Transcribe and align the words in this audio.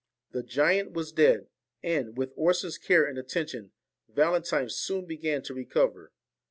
The 0.31 0.41
giant 0.41 0.93
was 0.93 1.11
dead; 1.11 1.45
and, 1.83 2.17
with 2.17 2.33
Orson's 2.35 2.79
care 2.79 3.05
and 3.05 3.19
attention, 3.19 3.71
Valentine 4.09 4.71
soon 4.71 5.05
began 5.05 5.43
to 5.43 5.53
recover. 5.53 6.11